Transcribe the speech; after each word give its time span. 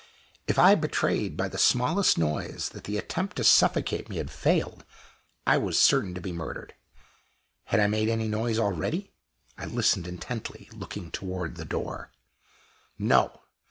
If 0.47 0.57
I 0.57 0.73
betrayed 0.73 1.37
by 1.37 1.47
the 1.47 1.59
smallest 1.59 2.17
noise 2.17 2.69
that 2.69 2.85
the 2.85 2.97
attempt 2.97 3.35
to 3.37 3.43
suffocate 3.43 4.09
me 4.09 4.15
had 4.17 4.31
failed, 4.31 4.83
I 5.45 5.59
was 5.59 5.77
certain 5.77 6.15
to 6.15 6.21
be 6.21 6.31
murdered. 6.31 6.73
Had 7.65 7.79
I 7.79 7.85
made 7.85 8.09
any 8.09 8.27
noise 8.27 8.57
already? 8.57 9.11
I 9.59 9.65
listened 9.67 10.07
intently, 10.07 10.67
looking 10.73 11.11
towards 11.11 11.59
the 11.59 11.65
door. 11.65 12.09
No! 12.97 13.41